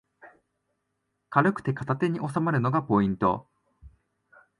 [1.29, 3.45] 軽くて片手におさまるのがポイント